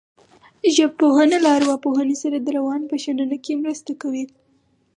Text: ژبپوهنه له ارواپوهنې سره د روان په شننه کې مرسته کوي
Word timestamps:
ژبپوهنه 0.75 1.37
له 1.43 1.49
ارواپوهنې 1.57 2.15
سره 2.23 2.37
د 2.39 2.47
روان 2.57 2.81
په 2.91 2.95
شننه 3.03 3.37
کې 3.45 3.61
مرسته 3.63 3.91
کوي 4.01 4.25